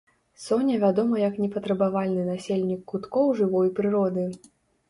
Соня 0.43 0.77
вядома 0.83 1.19
як 1.23 1.37
непатрабавальны 1.43 2.23
насельнік 2.31 2.81
куткоў 2.93 3.31
жывой 3.41 3.73
прыроды. 3.83 4.27